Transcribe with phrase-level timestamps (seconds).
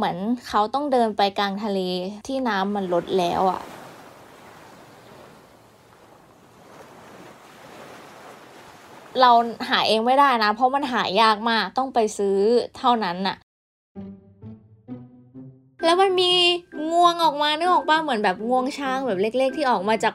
[0.00, 1.80] เหมือนเขาต้องเดินไปกลางทะเล
[2.26, 3.62] ที่น้ำมันลดแล้วอะ
[9.20, 9.30] เรา
[9.68, 12.38] หาเองไม่ได้นะ เพราะมันหายากมากต้องไปซื้อ
[12.78, 13.36] เท่านั้นน่ะ
[15.84, 16.32] แล้วมันมี
[16.90, 20.14] งวงออกมาเนึกอออกป่ะเหมือนแบบงวงช้างแบบเล็ก ๆ ที่ออกมาจาก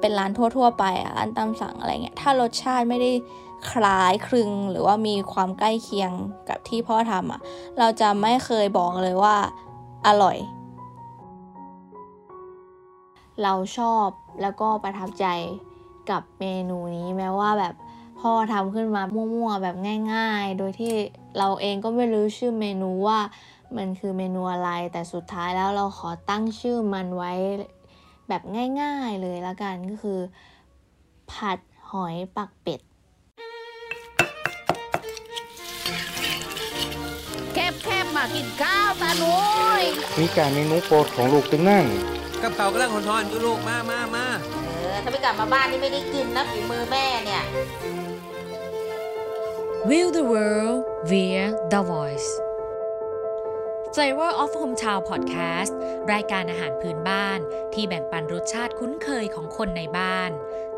[0.00, 3.10] เป็นร้านทั่ว ๆ ไปอะร้านตามสั่งอะไรเงี้ย ถ้ารสชาติไม่ได้
[3.70, 6.12] คล้ายคลึงหรือว่ามีความใกล้เคียง
[6.48, 7.40] กับที่พ่อทำอะ
[7.78, 9.36] เราจะไม่เคยบอกเลยว่า
[10.06, 10.38] อร่อย
[13.42, 14.06] เราชอบ
[14.42, 15.26] แล้วก็ประทับใจ
[16.10, 17.74] กับเมนูนี้แม้ว่าแบบ
[18.20, 19.76] พ่อทำขึ้นมามั่วๆแบบ
[20.14, 20.92] ง่าย ๆ โดยที่
[21.38, 23.20] เราเองก็ไม่รู้ชื่อเมนูว่า
[23.76, 27.32] มันคือเมนูอะไร แต่สุดท้ายแล้วเราขอตั้งชื่อมันไว้
[28.28, 28.42] แบบ
[28.80, 30.18] ง่าย ๆเลยละกันก็คือ
[31.32, 31.58] ผัด
[31.90, 32.80] หอยปักเป็ด
[38.16, 39.36] มากินข้าวตาหนุ
[39.80, 39.82] ย
[40.20, 41.86] มีการเมนูโปรดของลูกตึงนั่น
[42.42, 44.26] กับเขากำลังหอนๆอยู่ลูกมามามา
[44.64, 47.44] เออถ้าไม่กลับมาบ้านนี่ไม่ได้กินนะฝีมือแม่เนี่ย
[49.90, 50.78] View the world
[51.10, 52.30] via the voice
[53.94, 55.72] Flavor of Hometown Podcast
[56.12, 57.38] รายการอาหารพื้นบ้าน
[57.74, 60.30] ที่แบ่งปันรสชาติคุ้นเคยของคนในบ้าน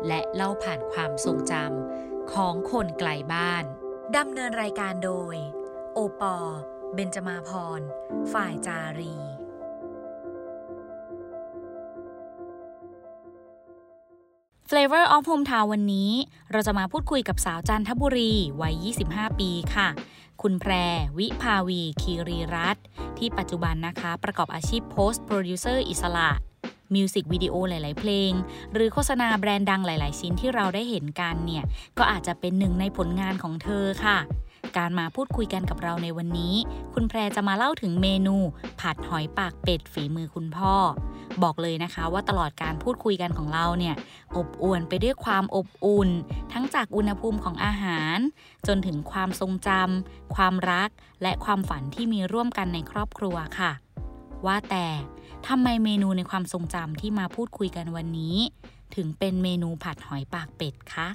[0.07, 3.63] และเล่าผ่านความทรงจำของคนไกลบ้าน
[4.17, 5.35] ดำเนินรายการโดย
[5.93, 6.37] โอปอ
[6.95, 7.49] เบนจมาพ
[7.79, 7.81] ร
[8.33, 9.15] ฝ่ายจารี
[14.69, 16.11] Flavor of Hometown วันนี้
[16.51, 18.75] เราจะมาพูดคุยกับสาวจันทบุรีวัย
[19.07, 19.87] 25 ปีค่ะ
[20.41, 20.73] คุณแพร
[21.17, 22.85] วิภาวี คีรีรัตน์
[23.17, 26.29] ที่ปัจจุบันนะคะประกอบอาชีพ post producer อิสระ
[26.95, 28.31] มิวสิกวิดีโอหลาย ๆ เพลง
[28.73, 31.63] หรือโฆษณาแบรนด์ดังหลาย ๆ ชิ้นที่เราได้เห็นกันเนี่ย
[31.97, 34.17] ก็อาจจะเป็นหนึ่งในผลงานของเธอค่ะ
[34.77, 36.55] การมาพูดคุยกันกับเราในวันนี้
[36.93, 38.35] คุณแพรจะมาเล่าถึงเมนู
[38.79, 40.75] ผัดหอยปากเป็ดฝีมือคุณพ่อ
[41.43, 43.95] บอกเลยนะคะว่าตลอดการพูดคุยกันของเราเนี่ย
[44.35, 46.09] อบอวลไปด้วยความอบอุ่น
[46.53, 48.17] ทั้งจากอุณหภูมิของอาหาร
[48.67, 50.89] จนถึงความทรงจำความรัก
[51.21, 53.71] และความฝันที่มีร่วมกันในครอบครัวค่ะ
[54.45, 54.87] ว่าแต่
[55.47, 58.37] ทำไมเมนูในความทรงจำที่มาพูดคุยกันวันนี้
[58.95, 61.07] ถึงเป็นเมนูผัดหอยปากเป็ดคะ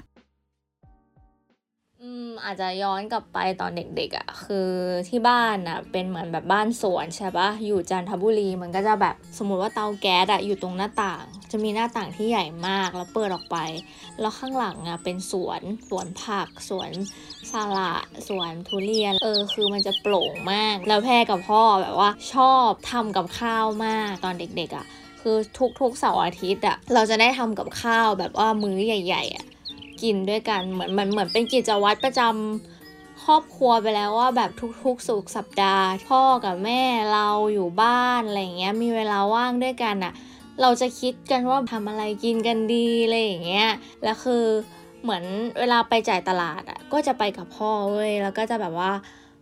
[2.05, 4.69] อืมอาจจะย้อนกลับไปตอนเด็กๆอะ่ะคือ
[5.09, 13.57] ที่บ้านอะเป็นเหมือนแบบบ้านสวนใช่ปะอยู่จันทบุรีมันก็จะแบบสมมติว่าเตาแก๊สอะอยู่ตรงหน้าต่าง จะมีหน้าต่างที่ใหญ่มากแล้วเปิดออกไป
[14.19, 16.91] แล้วข้างหลังอะเป็นสวนสวนผัก สวน
[17.51, 17.95] สละ
[18.27, 24.85] สวนทุเรียน เออคือมันจะโปร่งมาก แล้วแพ่กับพ่อแบบว่าชอบทำกับข้าวมากตอนเด็กๆอะ่ะ
[25.21, 25.37] คือ
[25.79, 29.45] ทุกๆเสาร์อาทิตย์อะเราจะได้ทำกับข้าวแบบว่ามื้อใหญ่ๆอะ
[30.03, 34.49] กินด้วยกันเหมือนมันเหมือนเป็นกิจวัตรประจำครอบครัวไปแล้วว่าแบบ
[34.83, 36.81] ทุกๆสุกสัปดาห์ พ่อกับแม่
[37.13, 40.13] เราอยู่บ้านอะไรเงี้ยมีเวลาว่างด้วยกันอะ
[40.61, 43.69] เราจะคิดกันว่าทำอะไรกินกันดีอะไรอย่างเงี้ย
[44.03, 44.43] แล้วคือ
[45.03, 45.23] เหมือน
[45.59, 48.91] เวลาไปจ่ายตลาดอะก็จะไปกับพ่อเว้ยแล้วก็จะแบบว่า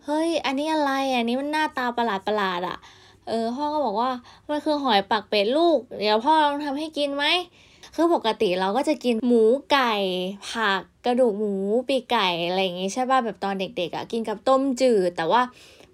[0.05, 2.77] เฮ้ย อันนี้อะไรอันนี้มันหน้าตาประหลาดประหลาดอะ
[3.27, 4.09] เออพ่อก็บอกว่า
[4.49, 7.25] มันคือหอยปักเป็ดลูก เดี๋ยวพ่อลองทำให้กินไหม
[7.95, 9.93] คือปกติเราก็จะกินหมูไก่
[10.51, 11.53] ผักกระดูกหมู
[11.87, 15.41] ปีกไก่อะไรอย่างงี้ใช่ป่ะแบบตอนเด็กๆอะ่ะกินกับต้มจืด แต่ว่า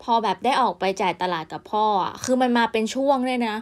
[0.03, 3.56] พอแบบได้ออกไปจ่ายตลาดกับพ่ออะ่ะคือมันมาเป็นช่วงด้วยนะ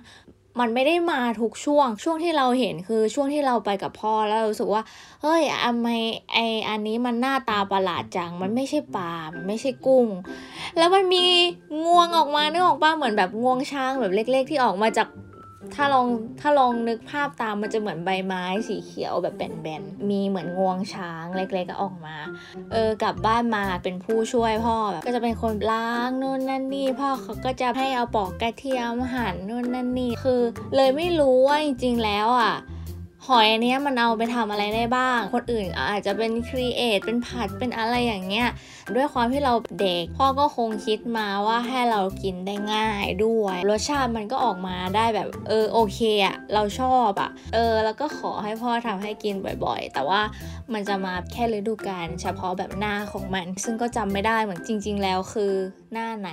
[0.60, 4.84] มันไม่ได้มาทุกช่วง ช่วงที่เราเห็นคือช่วงที่เราไปกับพ่อแล้วเรารู้สึกว่า
[5.22, 5.88] เฮ้ยทำไม
[6.34, 6.38] ไอ
[6.70, 10.08] อันนี้มันหน้าตาประหลาดจัง มันไม่ใช่ปลา มันไม่ใช่กุ้ง
[10.78, 11.26] แล้วมันมี
[11.86, 15.08] งวงออกมานึกออกป่ะเหมือนแบบงวงช้างแบบเล็ก ๆ ที่ออกมาจาก
[15.74, 16.08] ถ้าลอง
[16.42, 22.16] ถ้าลองนึกภาพตามมันจะเหมือนใบไม้สีเขียวแบบแบนๆ มีเหมือนงวงช้างเล็กๆก็ออกมา
[22.72, 30.42] เออกลับบ้านมาเป็นผู้ช่วยพ่อแบบก็จะเป็นคนล้างนู่นนั่นนี่พ่อเขาก็จะให้เอาปอกกระเทียมหั่นนู่นนั่นนี่คือ
[30.76, 32.56] เลยไม่รู้ว่าจริงๆแล้วอะ
[33.28, 38.48] หอยอันนี้มันเอาไปทำอะไรได้บ้าง คนอื่นอาจจะเป็นครีเอทเป็นผัดเป็นอะไรอย่างเงี้ย
[38.96, 49.36] ด้วยความที่เราเด็ก พ่อก็คงคิดมาว่าให้เรากินได้ง่ายด้วย รสชาติมันก็ออกมาได้แบบเออโอเคอะเราชอบอะเออ แล้วก็ขอให้พ่อทำให้กิน
[49.66, 50.22] บ่อยๆ แต่ว่า
[50.74, 55.54] มันจะมาแค่ฤดูกาลเฉพาะแบบหน้าของมัน ซึ่งก็จำไม่ได้เหมือนจริง ๆ แล้วคือ
[55.94, 56.32] หน้าไหน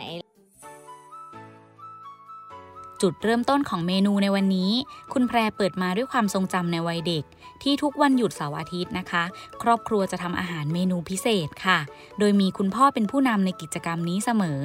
[3.02, 4.72] จุดเริ่มต้นของเมนูในวันนี้
[5.12, 7.24] คุณแพรเปิดมาด้วยความทรงจำในวัยเด็ก
[7.62, 9.24] ที่ทุกวันหยุดเสาร์อาทิตย์นะคะ
[9.62, 11.78] ครอบครัวจะทำอาหารเมนูพิเศษค่ะ
[12.18, 14.62] โดยมีคุณพ่อเป็นผู้นำในกิจกรรมนี้เสมอ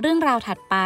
[0.00, 0.76] เรื่องราวถัดไป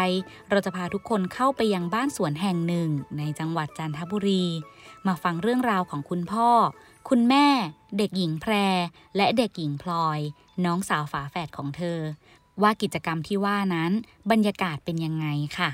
[0.50, 2.88] เราจะพาทุกคนเข้าไปยังบ้านสวนแห่งหนึ่ง
[3.18, 4.44] ในจังหวัดจันทบุรี
[5.06, 6.50] มาฟังเรื่องราวของคุณพ่อ
[7.08, 7.46] คุณแม่
[7.98, 8.52] เด็กหญิงแพร
[9.16, 10.18] และเด็กหญิงพลอย
[10.64, 11.98] น้องสาวฝาแฝดของเธอ
[12.62, 13.92] ว่ากิจกรรมที่ว่านั้น
[14.30, 15.28] บรรยากาศเป็นยังไง
[15.58, 15.70] ค่ะ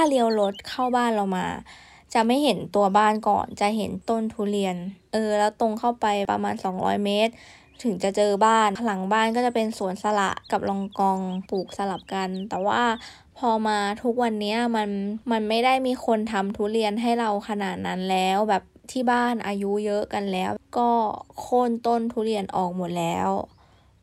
[0.00, 1.46] ถ้าเลี้ยวรถเข้าบ้านเรามา
[2.14, 4.76] จะไม่เห็นตัวบ้านก่อน จะเห็นต้นทุเรียน
[5.12, 7.32] เออ แล้วตรงเข้าไปประมาณ 200 เมตร
[7.82, 11.18] ถึงจะเจอบ้าน หลังบ้านก็จะเป็นสวนสละกับลองกอง
[11.50, 12.82] ปลูกสลับกัน แต่ว่า
[13.38, 14.88] พอมาทุกวันนี้มัน
[15.30, 20.90] มันไม่ได้มีคนทำทุเรียนให้เราขนาดนั้นแล้วแบบที่บ้านอายุเยอะกันแล้ว ก็
[21.40, 23.30] โค่นต้นทุเรียนออกหมดแล้ว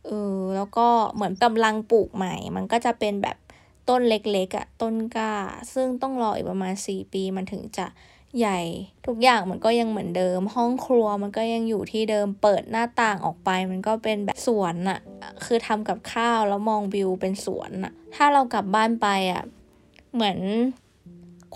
[0.05, 3.37] เออแล้วก็เหมือนกำลังปลูกใหม่ มันก็จะเป็นแบบ
[3.89, 5.33] ต้นเล็กๆอะ่ะต้นกล้า
[5.73, 7.87] ซึ่งต้องรออีกประมาณ 4 ปีมันถึงจะ
[8.39, 8.59] ใหญ่
[9.07, 14.99] ทุกอย่างมันก็ยังเหมือนเดิม ห้องครัวมันก็ยังอยู่ที่เดิมเปิดหน้าต่างออกไป มันก็เป็นแบบสวนอะ่ะ
[15.45, 19.43] คือทำกับข้าวแล้วมองวิวเป็นสวนอะ่ะถ้าเรากลับบ้านไปอะ่ะ
[20.13, 20.39] เหมือน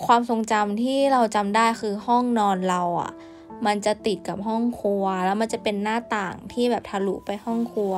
[0.06, 3.12] ความทรงจำที่เราจำได้คือห้องนอนเราอะ่ะ
[3.66, 7.94] มันจะติดกับห้องครัว แล้วมันจะเป็นหน้าต่างที่แบบทะลุไปห้องครัว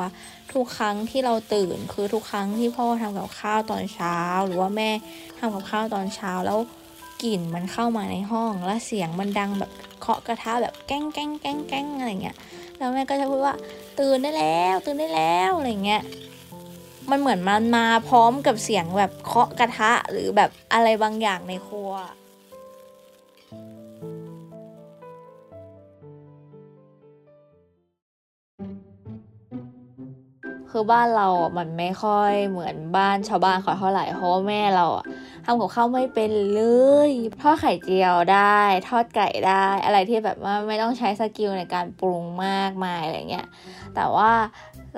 [0.54, 4.18] ทุกครั้งที่เราตื่นคือทุกครั้งที่พ่อทำกับข้าวตอนเช้า
[4.48, 4.90] หรือว่าแม่
[5.40, 6.60] ทำกับข้าวตอนเช้าแล้ว
[7.24, 9.72] กลิ่นมันเข้ามาในห้อง แล้วเสียงมันดังแบบ
[10.02, 12.38] เคาะกระทะแบบแก้งแก้งแก้งแก้งอะไรเงี้ย
[12.78, 13.56] แล้วแม่ก็จะพูดว่า
[14.00, 16.02] ตื่นได้แล้วตื่นได้แล้วอะไรเงี้ย
[17.10, 21.92] มันเหมือนมันมาพร้อมกับเสียงแบบเคาะกระทะหรือแบบอะไรบางอย่างในครัว
[30.72, 35.06] คือบ้านเราอะมันไม่ค่อยเหมือนบ้านชาวบ้านขาเท่าไหร่เพราะแม่เราอะ
[35.46, 36.62] ทำกับข้าวไม่เป็นเล
[37.10, 38.60] ยทอดไข่เจียวได้
[38.90, 43.48] ทอดไก่ได้ อะไรที่แบบว่าไม่ต้องใช้สกิลในการปรุงมากมายอะไรเงี้ย
[43.96, 44.32] แต่ว่า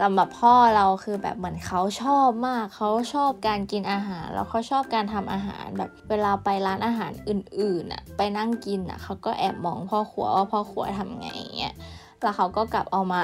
[0.02, 11.28] สำหรับพ่อเราคือแบบเหมือนเขาชอบมากเขาชอบการกินอาหาร แล้วเขาชอบการทำอาหารแบบเวลาไปร้านอาหารอื่นๆอะไปนั่งกินอะเขาก็แอบมองพ่อครัวว่าพ่อครัวทำไง
[11.58, 11.76] เงี้ย
[12.24, 13.24] แล้วเขาก็กลับเอามา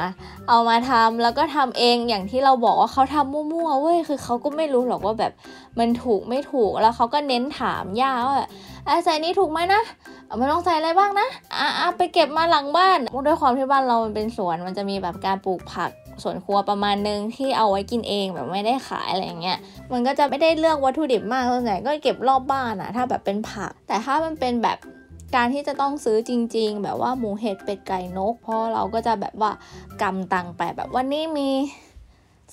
[0.49, 5.31] เอามาทำแล้วก็ทำเองอย่างที่เราบอกว่าเขาทำมั่วๆเว้ยคือเขาก็ไม่รู้หรอกว่าแบบ
[5.79, 8.35] มันถูกไม่ถูกแล้วเขาก็เน้นถามย่าว่า
[8.87, 9.81] อะใส่นี้ถูกไหมนะ
[10.39, 11.27] มันต้องใส่อะไรบ้างนะ
[11.59, 12.97] อะอะไปเก็บมาหลังบ้าน
[13.27, 15.91] ด้วยความที่บ้านเรามันเป็นสวนมันจะมีแบบการปลูกผัก
[16.23, 19.57] สวนครัวประมาณนึงที่เอาไว้กินเองแบบไม่ได้ขายอะไรอย่างเงี้ย
[19.91, 24.77] มันก็จะไม่ได้เลือกวัตถุดิบมากส่วนใหญ่ก็เก็บรอบบ้านอะถ้าแบบเป็นผัก แต่ถ้ามันเป็นแบบ
[25.35, 29.51] การที่จะต้องซื้อจริง ๆ แบบว่าหมูเห็ดเป็ดไก่นก เพราะเราก็จะแบบว่า
[30.01, 31.49] กำตังไปแบบวันนี้มี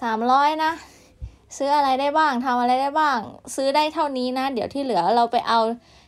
[0.03, 0.73] สามร้อยนะ
[1.57, 3.19] ซื้ออะไรได้บ้างทำอะไรได้บ้าง
[3.55, 5.61] ซื้อได้เท่านี้นะ เดี๋ยวที่เหลือเราไปเอา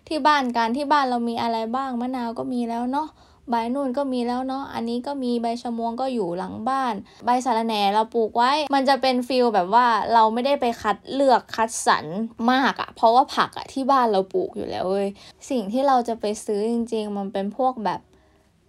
[0.08, 3.08] ที่บ้านการที่บ้านเรามีอะไรบ้างมะนาวก็มีแล้วเนาะ
[3.50, 12.04] ใบนู่นก็มีแล้วเนาะอันนี้ก็มีใบชะมวงก็อยู่หลังบ้าน ใบสะระแหน่เราปลูกไว้ มันจะเป็นฟิลแบบว่าเราไม่ได้ไปคัดเลือกคัดสรร
[12.52, 15.08] มากอะเพราะว่าผักอะที่บ้านเราปลูกอยู่แล้วเว้ย
[15.50, 18.00] สิ่งที่เราจะไปซื้อจริง ๆ มันเป็นพวกแบบ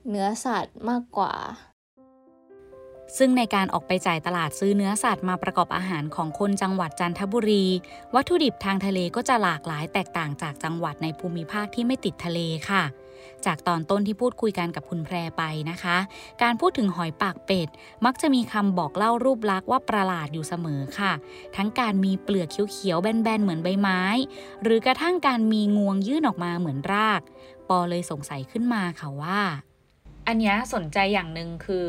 [0.09, 1.33] เนื้อสัตว์มากกว่า
[3.17, 7.65] ซึ่งในการออกไปจ่ายตลาดซื้อเนื้อสัตว์มาประกอบอาหารของคนจังหวัดจันทบุรี
[8.15, 12.39] วัตถุดิบทางทะเลก็จะหลากหลายแตกต่างจากจังหวัดในภูมิภาคที่ไม่ติดทะเล
[12.69, 12.83] ค่ะ
[13.45, 15.97] จากตอนต้นที่พูดคุยกันกับคุณแพรไปนะคะ
[16.43, 17.67] การพูดถึงหอยปากเป็ด
[18.05, 21.13] มักจะมีคำบอกเล่ารูปลักษณ์ว่าประหลาดอยู่เสมอค่ะ
[21.55, 24.01] ทั้งการมีเปลือกเขียวๆแบนๆเหมือนใบไม้
[24.63, 27.21] หรือกระทั่งการมีงวงยื่นออกมาเหมือนราก
[27.69, 29.39] ปอเลยสงสัยขึ้นมาค่ะว่า
[30.27, 31.85] อันนี้สนใจอย่างหนึ่งคือ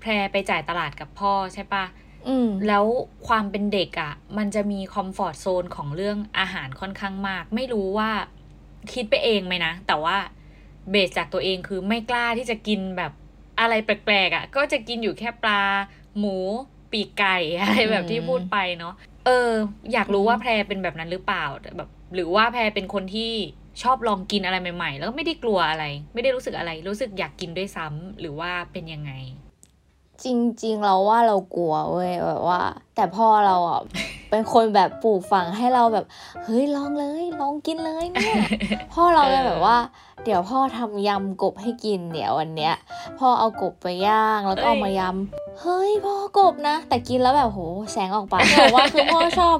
[0.00, 1.84] แพรไปจ่ายตลาดกับพ่อใช่ปะ
[2.28, 2.84] อืมแล้ว
[3.26, 8.10] ความเป็นเด็กอะ่ะ มันจะมีคอมฟอร์ทโซนของเรื่องอาหารค่อนข้างมาก ไม่รู้ว่า
[8.92, 10.16] คิดไปเองไหมนะ แต่ว่า
[10.90, 13.12] เบสจากตัวเองคือไม่กล้าที่จะกินแบบ
[13.60, 15.62] อะไรแปลกๆอะ่ะ ก็จะกินอยู่แค่ปลา
[16.18, 16.36] หมู
[16.92, 18.94] ปีกไก่อะไรแบบที่พูดไปเนาะ
[19.26, 19.50] เออ
[19.92, 23.32] อยากรู้ว่าแพรเป็นแบบนั้นหรือเปล่าแต่แบบ หรือว่าแพรเป็นคนที่
[23.82, 25.84] ชอบลองกินอะไรใหม่ๆ แล้วก็ไม่ได้กลัวอะไร
[26.14, 29.12] ไม่ได้รู้สึกอะไร รู้สึกอยากกินด้วยซ้ำหรือว่าเป็นยังไง
[30.24, 32.60] จริงๆ เราว่าเรากลัวเว้ยแบบว่า
[32.96, 33.80] แต่พ่อเราอะ
[34.30, 36.04] เป็นคนแบบปลูกฝังให้เราแบบ
[36.44, 38.36] เฮ้ยลองเลยลองกินเลยเนี่ย
[38.92, 39.76] พ่อเราเลยแบบว่า
[40.24, 42.74] เดี๋ยวพ่อทำยำกบให้กินเดี๋ยววันเนี้ย
[43.18, 47.60] พ่อเอากบไปย่างแล้วก็เอามายำเฮ้ยพ่อกบนะ แต่กินแล้วแบบโห
[47.92, 49.56] แสงออกปากแต่ว่าคือพ่อชอบ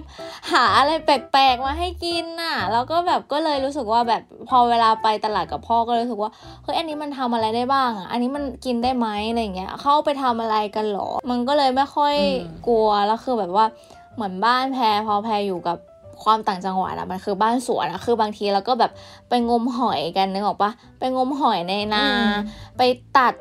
[0.53, 6.31] หาอะไรแปลกๆมาให้กินน่ะ แล้วก็แบบก็เลยรู้สึกว่าแบบพอเวลาไปตลาดกับพ่อก็เลยรู้สึกว่า
[6.63, 13.67] เฮ้ยอันนี้มันทำอะไรได้บ้างอะอันนี้มันกินได้ไหมอะไรอย่างเงี้ยเข้าไปทำอะไรกันหรอ มันก็เลยไม่ค่อยอืมกลัวแล้วคือแบบว่า
[14.15, 15.79] เหมือนบ้านแพรพอแพรอยู่กับ
[16.25, 18.93] ความต่างจังหวัดอะมันคือบ้านสวนอะคือบางทีเราก็แบบ
[19.29, 22.33] ไปงมหอยกันนึกออกปะไปงมหอยในนาอืม
[22.79, 22.83] ไป
[23.19, 23.35] ตัด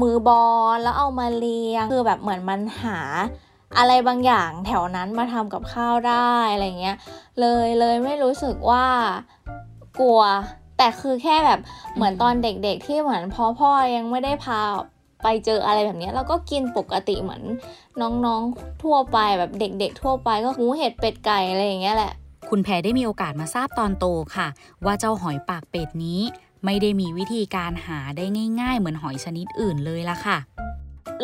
[0.00, 0.42] มือบอ
[0.74, 2.98] ลแล้วเอามาเลี้ยงคือแบบเหมือนมันหา
[3.78, 6.96] อะไรบางอย่างแถวนั้นมาทำกับข้าวได้อะไรเงี้ย
[7.40, 8.84] เลยเลยไม่รู้สึกว่า
[10.00, 10.20] กลัว
[10.78, 11.60] แต่คือแค่แบบ
[11.94, 14.60] เหมือนตอนเด็กๆที่เหมือนพ่อพ่อยังไม่ได้พา
[15.22, 17.42] ไปเจออะไรแบบเนี้ยเราก็กินปกติเหมือน
[18.00, 22.12] น้องๆทั่วไปแบบเด็ก ๆ ทั่วไปก็หมูเห็ดเป็ดไก่อะไรอย่างเงี้ยแหละ
[22.50, 24.06] คุณแพรได้มีโอกาสมาทราบตอนโต
[24.36, 24.48] ค่ะ
[24.84, 26.20] ว่าเจ้าหอยปากเป็ดนี้
[26.64, 28.24] ไม่ได้มีวิธีการหาได้
[28.60, 30.38] ง่าย ๆ เหมือนหอยชนิดอื่นเลยละค่ะ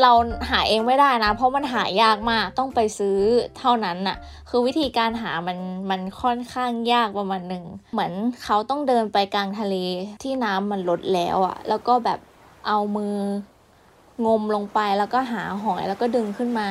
[0.00, 0.12] เรา
[0.50, 3.18] หาเองไม่ได้นะ เพราะมันหายากมากต้องไปซื้อ
[3.58, 4.16] เท่านั้นน่ะ
[4.48, 5.58] คือวิธีการหามัน
[5.90, 8.12] มันค่อนข้างยากประมาณหนึ่งเหมือน
[8.44, 9.74] เขาต้องเดินไปกลางทะเล
[10.22, 12.18] ที่น้ำมันลดแล้วอะ่ะ แล้วก็แบบ
[12.66, 13.14] เอามือ
[14.26, 16.68] งมลงไปแล้วก็หาหอยแล้วก็ดึงขึ้นมา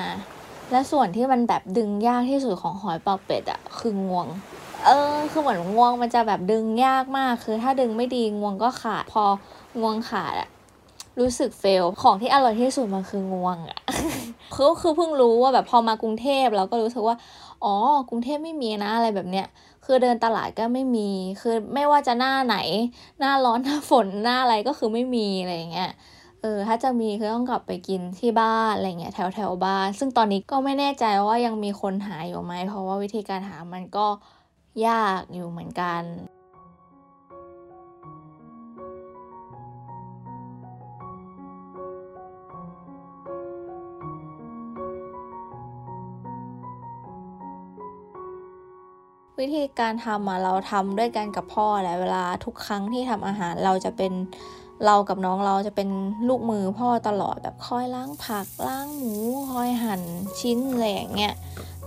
[0.71, 4.27] และส่วนที่มันแบบดึงยากที่สุดของหอยปาเป็ดอะคืองวง
[4.85, 9.25] เออ คือเหมือนงวงมันจะแบบดึงยากมาก คือถ้าดึงไม่ดีงวงก็ขาด พอ
[9.81, 10.49] งวงขาดอะ
[11.19, 13.79] รู้สึกเฟล ของที่อร่อยที่สุดมันคืองวงอะ
[14.55, 17.15] คือคือเพิ่งรู้ว่าแบบพอมากรุงเทพเราก็รู้สึกว่า
[17.63, 17.75] อ๋อ
[18.09, 19.47] กรุงเทพไม่มีนะอะไรแบบเนี้ย
[19.85, 21.09] คือเดินตลาดก็ไม่มี
[21.41, 22.57] คือไม่ว่าจะหน้าไหน
[23.19, 25.91] หน้าร้อนหน้าฝนหน้าอะไรก็คือไม่มีอะไรอย่างเงี้ย
[26.41, 34.07] เออถ้าจะมีคือต้องกลับไปกินที่บ้านอะไรเงี้ยแถวแถวบ้าน ซึ่งตอนนี้ก็ไม่แน่ใจว่ายังมีคนหาอยู่ไหมเพราะว่าวิธีการหามันก็
[34.87, 36.01] ยากอยู่เหมือนกัน
[49.39, 54.13] วิธีการทำอะเราทำด้วยกันกับพ่อแหละเวลาทุกครั้งที่ทำอาหารเราจะเป็น
[54.85, 55.89] เรากับน้องเราจะเป็น
[56.27, 59.13] ลูกมือพ่อตลอดแบบคอยล้างผักล้างหมู
[59.51, 60.01] คอยหั่น
[60.39, 61.33] ชิ้นอะไรอย่างเงี้ย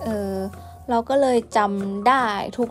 [0.03, 0.33] เออ
[0.91, 2.25] เราก็เลยจำได้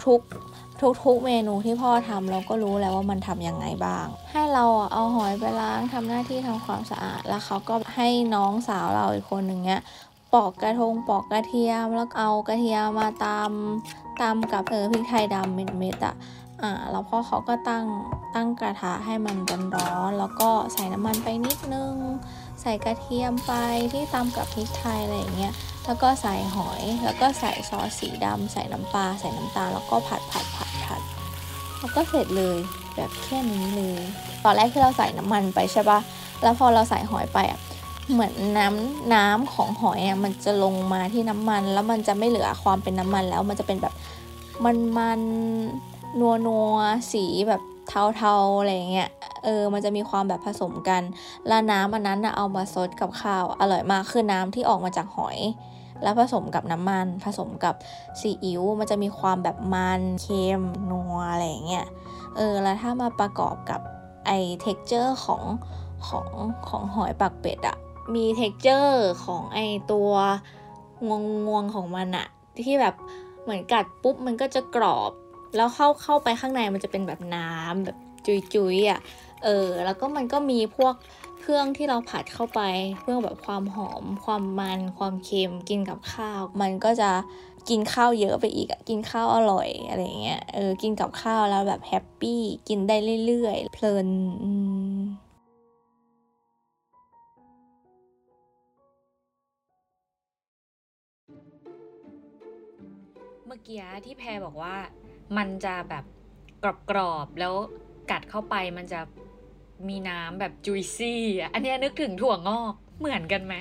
[0.07, 9.81] ทุกๆ ทุกๆเมนูที่พ่อทำเราก็รู้แล้วว่ามันทำยังไงบ้าง ให้เราเอาหอยไปล้างทำหน้าที่ทำความสะอาด แล้วเขาก็ให้น้องสาวเราอีกคนหนึ่งเนี้ย
[10.33, 16.15] ปอกกระทงปอกกระเทียมแล้วเอากระเทียมมาตำตำกับเออพริกไทยดำเม็ดๆอะ
[16.63, 17.85] อ่าแล้วพ่อเขาก็ตั้ง
[18.35, 19.37] ตั้งกระทะให้มัน
[19.77, 21.95] ร้อนๆแล้วก็ใส่น้ำมันไปนิดนึง
[22.61, 23.53] ใส่กระเทียมไป
[23.93, 25.53] ที่ตำกับพริกไทยอะไรอย่างเงี้ย
[25.85, 31.01] แล้วก็ใส่หอยแล้วก็ใส่ซอสสีดำใส่น้ำปลาใส่น้ำตาลแล้วก็ผัดผัดผัดผัด
[31.79, 32.57] แล้วก็เสร็จเลย
[32.95, 34.01] แบบแค่นี้เลย
[34.43, 35.99] ตอนแรกที่เราใส่น้ำมันไปใช่ปะ
[36.43, 37.59] แล้วพอเราใส่หอยไปอะ
[38.11, 43.93] เหมือนน้ำน้ำของหอยอะมันจะลงมาที่น้ำมัน แล้วมันจะไม่เหลือความเป็นน้ำมันแล้วมันจะเป็นแบบ
[44.65, 45.19] มันมัน
[46.19, 46.77] นัวนัว
[47.13, 47.61] สีแบบ
[48.17, 49.09] เทาๆอะไรเงี้ย
[49.43, 51.01] เออ มันจะมีความแบบผสมกัน
[51.47, 55.39] แล้วน้ำอันนั้นนะเอามาซดกับข้าว อร่อยมากคือน้ำที่ออกมาจากหอย
[56.03, 57.75] แล้วผสมกับน้ำมัน ผสมกับ
[58.19, 61.87] ซีอิ๊ว มันจะมีความแบบมันเค็มนัวอะไรเงี้ย
[62.35, 63.81] เออ แล้วถ้ามาประกอบกับ
[64.25, 65.43] ไอ texture ของ
[66.07, 66.27] ของ
[66.69, 67.77] ของหอยปากเป็ดอะ
[68.15, 69.59] มี texture ของไอ
[69.91, 70.11] ตัว
[71.07, 72.27] งวงงวงของมันอะ
[72.65, 72.95] ที่แบบ
[73.43, 75.11] เหมือนกัดปุ๊บมันก็จะกรอบ
[75.55, 77.97] แล้วเข้าเข้าไปข้างในมันจะเป็นแบบน้ำแบบ
[78.53, 78.99] จุยๆอะ
[79.43, 80.95] เออ แล้วก็มันก็มีพวก
[81.39, 82.61] เครื่องที่เราผัดเข้าไป
[83.01, 87.11] เพื่อแบบความหอม ความมัน ความเค็มกินกับข้าว มันก็จะ
[87.69, 94.07] กินข้าวเยอะไปอีกอะกินข้าวอร่อยอะไรเงี้ยเออกินกับข้าวแล้วแบบแฮปปี้กินได้เรื่อยๆ เพลิน
[103.45, 104.75] เมื่อกี้ที่แพรบอกว่า
[105.37, 106.03] มันจะแบบ
[106.89, 107.53] กรอบๆแล้ว
[108.11, 108.99] กัดเข้าไปมันจะ
[109.87, 113.53] มีน้ำแบบจุยซี่อะอันนี้นึกถึงถั่วงอกเหมือนกันไหม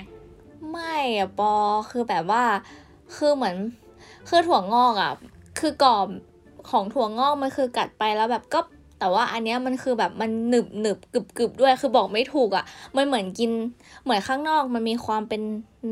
[0.71, 1.53] ไม่อะปอ
[1.91, 2.43] คือแบบว่า
[3.15, 3.55] คือเหมือน
[4.29, 5.13] คือถั่วงอกอะ
[5.59, 6.07] คือกรอบ
[6.69, 8.59] ของถั่วงอกมันคือกัดไปแล้วแบบก็
[9.03, 12.65] แต่ว่าอันเนี้ยมันคือแบบมันหนึบหนึบกรึบกรึบด้วยคือบอกไม่ถูกอะ
[12.97, 13.51] มันเหมือนกิน
[14.03, 15.41] เหมือนข้างนอกมันมีความเป็น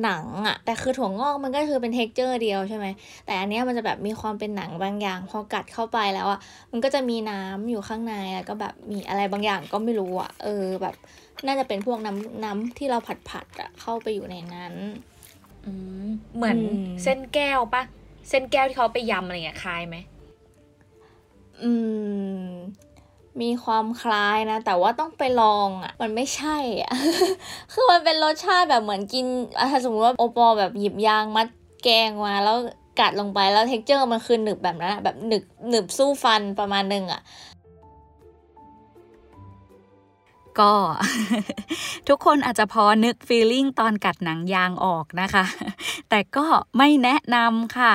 [0.04, 2.86] หนังอะแต่คือถั่วงอกมันก็คือเป็น texture เดียวใช่ไหม
[3.26, 6.40] แต่อันเนี้ยมันจะแบบมีความเป็นหนังบางอย่าง พอกัดเข้าไปแล้วอะ
[6.72, 10.96] มันก็จะมีน้ำอยู่ข้างในแล้วก็แบบมีอะไรบางอย่างก็ไม่รู้อะเออแบบ
[11.46, 14.74] น่าจะเป็นพวกน้ำน้ำที่เราผัดผัดๆอะเข้าไปอยู่ในนั้น
[15.66, 15.72] อื
[16.06, 17.84] มเหมือนอืมเส้นแก้วปะ
[18.30, 19.98] เส้นแก้วที่เขาไปยำอะไรเงี้ยคล้ายไหม
[21.64, 21.72] อื
[22.46, 22.52] ม
[23.42, 26.94] มีความคล้ายนะ แต่ว่าต้องไปลองอะ มันไม่ใช่อะ
[27.72, 29.26] คือมันเป็นรสชาติแบบเหมือนกิน
[29.58, 31.48] อะถ้าสมมติว่าโอปอแบบหยิบยางมัด
[31.84, 32.58] แกงมาแล้ว
[33.00, 37.22] กัดลงไปแล้ว texture มันคือหนึบแบบนั้นแบบหนึบหนึบสู้ฟันประมาณหนึ่งอะ
[40.60, 40.74] ก็
[42.08, 45.46] ทุกคนอาจจะพอนึก feeling ตอนกัดหนังยางออกนะคะ
[46.10, 46.46] แต่ก็
[46.78, 47.94] ไม่แนะนำค่ะ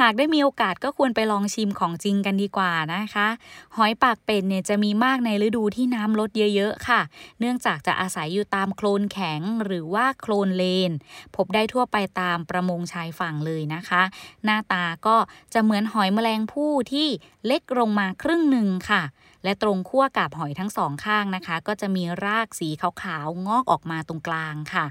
[0.00, 3.28] หากได้มีโอกาสก็ควรไปลองชิมของจริงกันดีกว่านะคะ
[3.76, 7.00] หอยปากเป็ดเนี่ยจะมีมากในฤดูที่น้ำลดเยอะๆค่ะ
[7.40, 10.92] เนื่องจากจะอาศัยอยู่ตามโคลนแข็งหรือว่าโคลนเลน
[11.36, 14.02] พบได้ทั่วไปตามประมงชายฝั่งเลยนะคะ
[14.44, 15.16] หน้าตาก็
[15.54, 17.08] จะเหมือนหอยแมลงผู้ที่
[17.46, 19.02] เล็กลงมาครึ่งหนึ่งค่ะ
[19.44, 24.86] และตรงขั้วกับหอยทั้งสองข้างนะคะ ก็จะมีรากสีขาวๆงอกออกมาตรงกลางค่ะ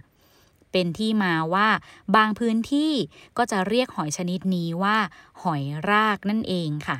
[0.71, 1.67] เป็นที่มาว่า
[2.15, 2.93] บางพื้นที่
[3.37, 4.97] ก็จะเรียกหอยชนิดนี้ว่า
[5.43, 6.97] หอยรากนั่นเองค่ะ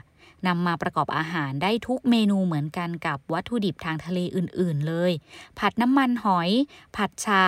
[0.47, 5.11] นำมาประกอบอาหารได้ทุกเมนูเหมือนกันกับวัตถุดิบทางทะเลอื่น ๆ เลย
[5.59, 6.49] ผัดน้ำมันหอย
[6.95, 7.45] ผัดชา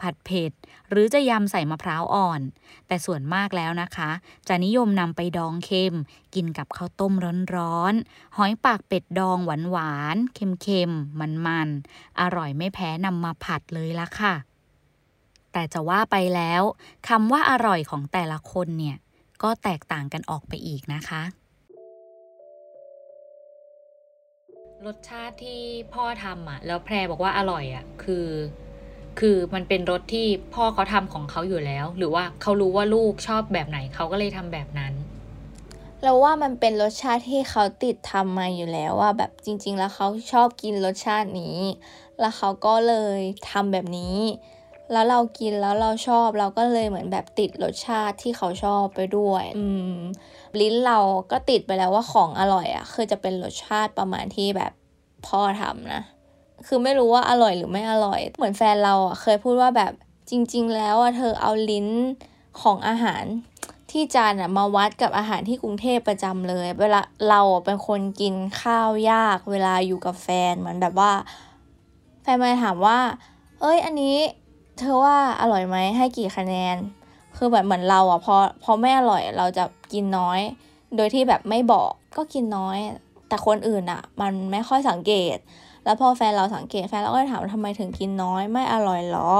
[0.00, 0.52] ผัดเผ็ด
[0.90, 2.40] หรือจะยำใส่มะพร้าวอ่อน
[2.86, 4.10] แต่ส่วนมากแล้วนะคะ
[4.48, 5.94] จะนิยมนำไปดองเค็ม
[6.34, 7.12] กินกับข้าวต้ม
[7.56, 14.34] ร้อนๆ หอยปากเป็ดดองหวานๆ เค็มๆ มันๆ อร่อยไม่แพ้นำมาผัดเลยละค่ะ
[15.52, 16.62] แต่จะว่าไปแล้ว
[17.08, 18.96] คำว่าอร่อยของแต่ละคนเนี่ย
[19.42, 21.22] ก็แตกต่างกันออกไปอีกนะคะ
[24.86, 25.60] รสชาติที่
[25.94, 28.28] พ่อทำอะ แล้วแพรบอกว่าอร่อยอะ คือ
[29.20, 34.92] คือมันเป็นรสที่พ่อเขาทำของเขาอยู่แล้ว หรือว่าเขารู้ว่าลูกชอบแบบไหนเขาก็เลยทำแบบนั้น
[36.02, 41.58] เราว่ามันเป็นรสชาติที่เขาติดทำมาอยู่แล้วว่าแบบจริง ๆ แล้วเขาชอบกินรสชาตินี้
[42.20, 43.18] แล้วเขาก็เลย
[43.50, 44.18] ทำแบบนี้
[44.92, 49.96] แล้วเรากินแล้วเราชอบเราก็เลยเหมือนแบบติดรสชาติที่เขาชอบไปด้วย อืม
[50.60, 50.98] ลิ้นเรา
[51.30, 54.72] ก็ติดไปแล้วว่าของอร่อยอะ่ะคือจะเป็นรสชาติประมาณที่แบบ
[55.26, 56.02] พ่อทำนะ
[56.66, 59.92] คือไม่รู้ว่าอร่อยหรือไม่อร่อย เหมือนแฟนเราอะเคยพูดว่าแบบ
[60.30, 61.88] จริง ๆ แล้วอะเธอเอาลิ้น
[62.60, 63.24] ของอาหาร
[63.90, 71.12] ที่จานอะมาวัดกับอาหารที่กรุงเทพประจำเลย เวลาเราอะเป็นคนกินข้าวยาก เวลาอยู่กับแฟนเหมือนแบบว่า
[72.22, 72.98] แฟนมาถามว่า
[73.60, 74.16] เอ้ย อันนี้
[74.78, 76.76] เธอว่าอร่อยไหมให้กี่คะแนน
[77.36, 80.40] คือแบบเหมือนเราอะพอพอไม่อร่อยเราจะกินน้อย
[80.96, 82.78] โดยที่แบบไม่บอกก็กินน้อย
[83.28, 85.36] แต่คนอื่นอะ มันไม่ค่อยสังเกต
[85.84, 89.30] แล้วพอแฟนเราสังเกตแฟนเราก็ถามทำไมถึงกินน้อยไม่อร่อยหรอ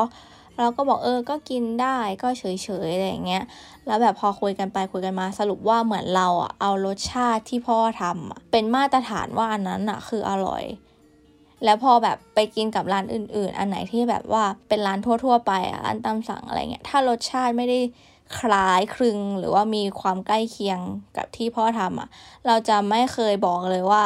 [0.58, 2.44] เราก็บอกเออก็กินได้ก็เฉ
[2.86, 3.44] ยๆอะไรอย่างเงี้ย
[3.86, 10.62] แล้วแบบพอคุยกันไปคุยกันมาสรุปว่าเหมือนเราอะเอารสชาติที่พ่อทำเป็นมาตรฐานว่าอันนั้นอะคืออร่อย
[11.64, 17.78] แล้วพอแบบไปกินกับร้านอื่น ๆ อันไหนที่แบบว่าเป็นร้านทั่ว ๆ ไปอะร้านตามสั่งอะไรเงี้ยถ้ารสชาติไม่ได้
[18.38, 20.80] คล้ายคลึงหรือว่ามีความใกล้เคียง
[21.16, 22.08] กับที่พ่อทำอะ
[22.46, 24.04] เราจะไม่เคยบอกเลยว่า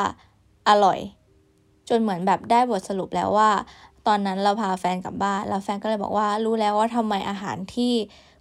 [0.69, 0.99] อร่อย
[1.89, 3.51] จนเหมือนแบบได้บทสรุปแล้วว่า
[4.07, 7.93] ตอนนั้นเราพาแฟนกลับบ้านแล้วแฟนก็เลยบอกว่ารู้แล้วว่าทำไมอาหารที่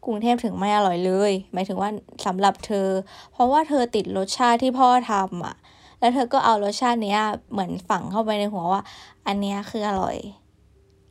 [0.05, 1.89] กรุงเทพถึงไม่อร่อยเลย หมายถึงว่า
[2.25, 2.87] สำหรับเธอ
[3.31, 5.55] เพราะว่าเธอติดรสชาติที่พ่อทำอะ
[5.99, 7.19] แล้วเธอก็เอารสชาติเนี้ย
[7.51, 8.81] เหมือนฝังเข้าไปในหัวว่า
[9.27, 10.17] อันเนี้ยคืออร่อย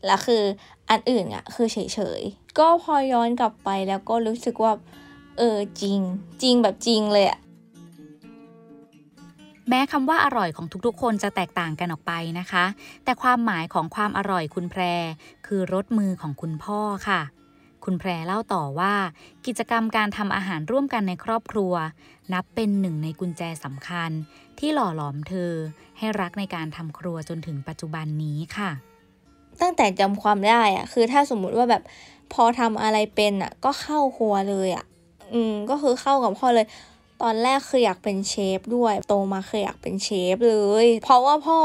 [0.06, 0.42] แล้วคือ
[0.90, 1.78] อันอื่นอะคือเฉ
[2.18, 4.72] ยๆ ก็พอย้อนกลับไปแล้วก็รู้สึกว่า
[5.38, 5.98] เออจริง
[6.42, 7.38] จริงแบบจริงเลยอะ
[9.68, 12.64] แม้คำว่าอร่อยของทุกๆ คนจะแตกต่างกันออกไปนะคะ
[13.04, 14.82] แต่ความหมายของความอร่อยคุณแพร
[15.46, 17.20] คือรสมือของคุณพ่อค่ะ
[17.84, 18.94] คุณแพรเล่าต่อว่า
[19.46, 21.72] กิจกรรมการทำอาหารร่วมกันในครอบครัว
[22.32, 24.10] นับเป็นหนึ่งในกุญแจสำคัญ
[24.58, 25.52] ที่หล่อหลอมเธอ
[25.98, 28.70] ให้รักในการทำครัวจนถึงปัจจุบันนี้ค่ะ
[29.60, 31.82] ตั้งแต่จำความได้อะคือถ้าสมมุติว่าแบบ
[32.32, 34.84] พอทำอะไรเป็นอะก็เข้าครัวเลยอะ
[35.32, 36.66] อืมก็คือเข้ากับพ่อเลย
[37.22, 41.58] ตอนแรกคืออยากเป็นเชฟด้วย โตมาคืออยากเป็นเชฟเลย เพราะว่าพ่อ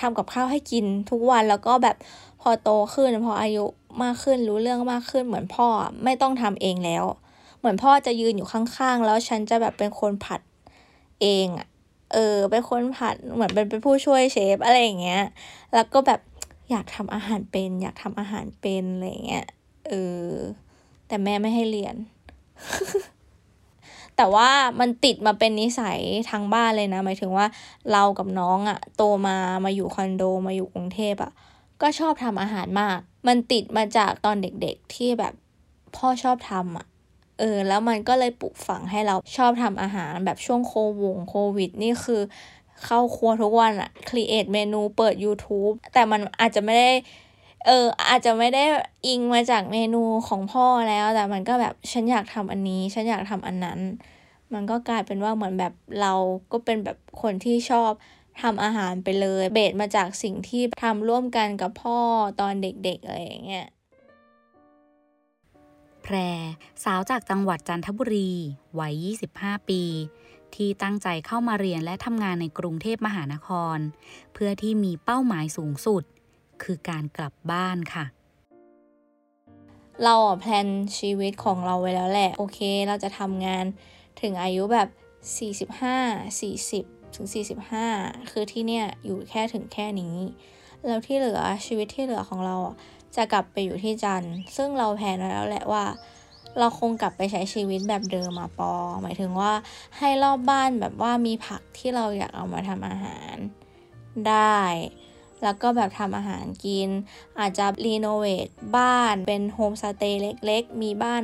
[0.00, 1.96] ทำกับข้าวให้กินทุกวันแล้วก็แบบ
[2.40, 3.64] พอโตขึ้นพออายุ
[4.02, 5.68] มากขึ้นรู้เรื่องมากขึ้น เหมือนพ่อ
[6.04, 7.04] ไม่ต้องทำเองแล้ว
[7.58, 10.40] เหมือนพ่อจะยืนอยู่ข้างๆ แล้วฉันจะแบบเป็นคนผัด
[11.22, 11.68] เองอะ
[12.12, 15.22] เออเป็นคนผัดเหมือนเป็นเป็นผู้ช่วยเชฟอะไรอย่างเงี้ย
[15.74, 16.20] แล้วก็แบบ
[16.70, 19.46] อยากทำอาหารเป็น อยากทำอาหารเป็นอะไรเงี้ย
[19.88, 19.92] เอ
[20.24, 20.30] อ
[21.08, 21.96] แต่แม่ไม่ให้เรียน
[24.16, 24.48] แต่ว่า
[24.80, 25.98] มันติดมาเป็นนิสัย
[26.30, 27.46] ทางบ้านเลยนะ หมายถึงว่า
[27.92, 31.32] เรากับน้องอะ่ะโตมามาอยู่คอนโดมาอยู่กรุงเทพอะ่ะ
[31.82, 35.34] ก็ชอบทำอาหารมาก มันติดมาจากตอนเด็กๆที่แบบ
[35.96, 36.86] พ่อชอบทำอะ
[37.38, 42.20] เออ แล้วมันก็เลยปลูกฝังให้เราชอบทำอาหารแบบช่วงโควงโควิด นี่คือ
[42.84, 46.90] เข้าครัวทุกวันอะครีเอทเมนูเปิด YouTube แต่มันอาจจะไม่ได้
[47.66, 48.64] เออ อาจจะไม่ได้
[49.06, 53.80] อิงมาจากเมนูของพ่อแล้ว แต่มันก็แบบฉันอยากทำอันนี้ ฉันอยากทำอันนั้น
[54.52, 56.14] มันก็กลายเป็นว่าเหมือนแบบเรา
[56.52, 57.90] ก็เป็นแบบคนที่ชอบ
[58.42, 61.98] ทำอาหารไปเลย เบสมาจากสิ่งที่ทำร่วมกันกับพ่อ
[62.40, 63.66] ตอนเด็กๆอะไรอย่างเงี้ย
[66.02, 66.16] แพร
[66.84, 68.32] สาวจากจังหวัดจันทบุรี
[68.80, 68.94] วัย
[69.32, 69.82] 25 ปี
[70.54, 73.78] ที่ตั้งใจเข้ามาเรียนและทำงานในกรุงเทพมหานคร
[74.34, 76.02] เพื่อที่มีเป้าหมายสูงสุด
[76.62, 78.04] คือการกลับบ้านค่ะ
[80.04, 80.68] เราอะแพลน
[80.98, 83.64] ชีวิตของเราไว้แล้วแหละ โอเค เราจะทำงาน
[84.20, 84.88] ถึงอายุแบบ
[85.80, 87.28] 45 40 ถึง
[87.78, 90.16] 45 คือที่เนี่ยอยู่แค่ถึงแค่นี้
[90.86, 92.56] แล้วที่เหลือชีวิตที่เหลือของเรา
[93.16, 95.84] จะกลับไปอยู่ที่จันทร์ซึ่งเราแพลนไว้แล้วแหละว่า
[96.58, 99.52] เราคงกลับไปใช้ชีวิตแบบเดิมมาปอ หมายถึงว่า
[99.98, 103.36] ให้รอบบ้านแบบว่ามีผักที่เราอยากเอามาทำอาหาร
[104.28, 104.62] ได้
[105.42, 106.88] แล้วก็แบบทำอาหารกิน
[107.40, 111.22] อาจจะรีโนเวทบ้านเป็นโฮมสเตย์เล็กๆ มีบ้าน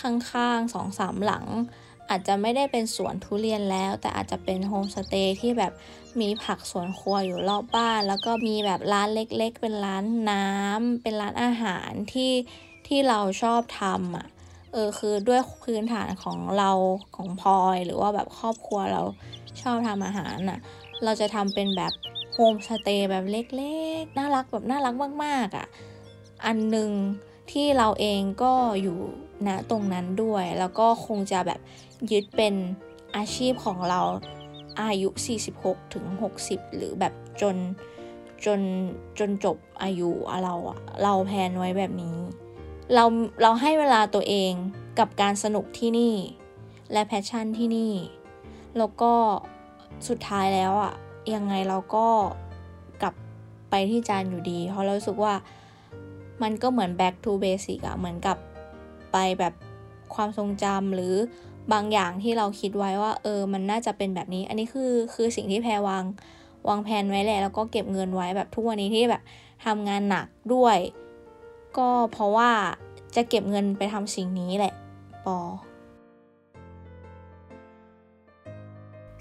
[0.00, 1.46] ข้างๆสองสามหลัง
[2.10, 5.72] อาจจะไม่ได้เป็นสวนทุเรียนแล้ว แต่อาจจะเป็นโฮมสเตย์ที่แบบ
[6.20, 12.32] มีผักสวนครัวอยู่รอบบ้าน แล้วก็มีแบบร้านเล็กๆ เป็นร้านน้ำเป็นร้านอาหารที่
[12.86, 14.26] ที่เราชอบทำอะ
[14.72, 16.70] เออคือด้วยพื้นฐานของเรา
[17.16, 19.02] ของพลอยหรือว่าแบบครอบครัวเรา
[19.62, 20.58] ชอบทำอาหารน่ะ
[21.04, 21.92] เราจะทำเป็นแบบ
[22.32, 25.66] โฮมสเตย์แบบเล็กๆ น่ารักแบบน่ารักมากๆอะ่ะ
[26.44, 26.90] อันหนึ่ง
[27.52, 28.98] ที่เราเองก็อยู่
[29.46, 31.60] ณตรงนั้นด้วย แล้วก็คงจะแบบ
[32.10, 32.54] ยึดเป็น
[33.16, 34.00] อาชีพของเรา
[34.82, 35.08] อายุ
[35.50, 36.04] 46 ถึง
[36.40, 37.56] 60 หรือแบบจน
[38.44, 38.60] จน
[39.18, 40.10] จนจบอายุ
[40.44, 42.18] เราอะเรา plan ไว้แบบนี้
[42.94, 43.04] เรา
[43.42, 44.52] เราให้เวลาตัวเอง
[44.98, 46.14] กับการสนุกที่นี่
[46.92, 47.92] และ passion ที่นี่
[48.78, 49.12] แล้วก็
[50.08, 50.92] สุดท้ายแล้วอะ
[51.34, 52.06] ยังไงเราก็
[53.02, 53.14] กลับ
[53.70, 55.34] ไปที่จานอยู่ดี เพราะเราสึกว่า
[56.42, 58.36] มันก็เหมือน back to basic อะเหมือนกับ
[59.14, 59.54] ไปแบบ
[60.14, 61.14] ความทรงจำหรือ
[61.72, 66.04] บางอย่างที่เราคิดไว้ว่า เออ มันน่าจะเป็นแบบนี้ อันนี้คือคือสิ่งที่แพรวาง
[66.68, 69.22] วางแผนไว้แหละ แล้วก็เก็บเงินไว้แบบทุกวันนี้ที่แบบ
[69.64, 70.78] ทำงานหนักด้วย
[71.78, 72.50] ก็เพราะว่า
[73.16, 74.74] จะเก็บเงินไปทำสิ่งนี้แหละ
[75.26, 75.38] ปอ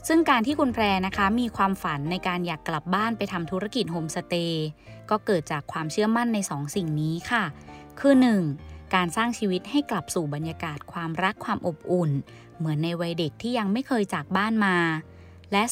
[0.07, 4.65] ซึ่งการที่คุณแพรนะคะมีความฝันในการอยากกลับบ้านไปทำธุรกิจโฮมสเตย์
[5.09, 7.43] ก็เกิดจากความเชื่อมั่นในสองสิ่งนี้ค่ะ
[7.99, 8.72] คือ 1.
[8.95, 12.11] การสร้างชีวิตให้กลับสู่บรรยากาศความรักความอบอุ่น
[12.57, 14.77] เหมือนในวัยเด็กที่ยังไม่เคยจากบ้านมา
[15.51, 15.63] และ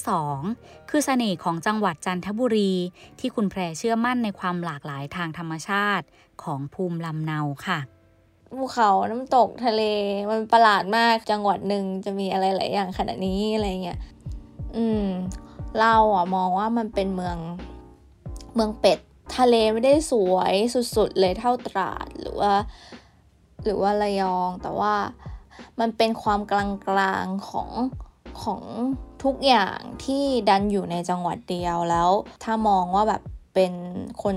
[0.42, 0.90] 2.
[0.90, 2.74] คือเสน่ห์ของจังหวัดจันทบุรี
[3.20, 6.06] ที่คุณแพรเชื่อมั่นในความหลากหลายทางธรรมชาติ
[6.44, 7.80] ของภูมิลำเนาค่ะ
[8.58, 9.82] ภูเขาน้ำตกทะเล
[10.30, 14.00] มันประหลาดมากจังหวัดหนึ่งจะมีอะไรหลายอย่างขนาดนี้อะไรเงี้ย
[14.76, 15.06] อืม
[15.80, 17.38] เราอะมองว่ามันเป็นเมือง
[18.56, 19.00] เมืองเป็ด
[19.38, 20.54] ทะเลไม่ได้สวย
[20.96, 22.54] สุดๆเลยเท่าตราดหรือว่า
[23.63, 24.93] หรือว่าระยอง แต่ว่า
[25.80, 27.69] มันเป็นความกลางๆของ
[28.43, 28.62] ของ
[29.24, 32.10] ทุกอย่างที่ดันอยู่ในจังหวัดเดียวแล้ว
[32.43, 33.21] ถ้ามองว่าแบบ
[33.54, 33.74] เป็น
[34.24, 34.36] คน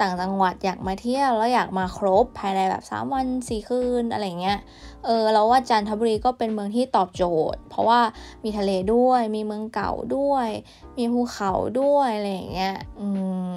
[0.00, 4.58] ต่างจังหวัดอยากมาเที่ยวแล้วอยากมาครบภายในแบบ 3 วัน 4 คืนอะไรเงี้ย
[5.04, 8.00] เออเราว่าจันทบุรีก็เป็นเมืองที่ตอบโจทย์ เพราะว่า
[8.44, 10.48] มีทะเลด้วย มีเมืองเก่าด้วย
[10.98, 13.06] มีภูเขาด้วยอะไรเงี้ย อื
[13.48, 13.50] ม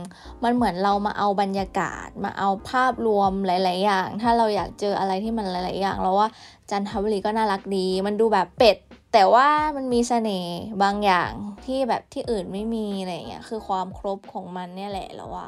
[0.43, 6.27] มันเหมือนเรามาเอาบรรยากาศ มาเอาภาพรวมหลาย ๆ อย่าง ถ้าเราอยากเจออะไรที่มันหลาย ๆ อย่างเราว่า
[6.69, 8.77] จันทบุรีก็น่ารักดี มันดูแบบเป็ด
[9.13, 11.31] แต่ว่ามันมีเสน่ห์บางอย่าง
[11.65, 15.47] ที่แบบที่อื่นไม่มีอะไรเงี้ยคือความครบของมันเนี่ยแหละแล้วว่า